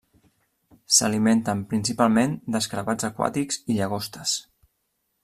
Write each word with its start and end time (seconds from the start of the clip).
S'alimenten 0.99 1.61
principalment 1.73 2.35
d'escarabats 2.55 3.07
aquàtics 3.11 3.63
i 3.75 3.79
llagostes. 3.81 4.35